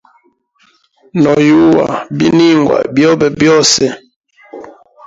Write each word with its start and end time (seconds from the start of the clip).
No 1.21 1.33
yuwa 1.47 1.87
biningwa 2.17 2.77
byobe 2.95 3.27
byose. 3.37 3.83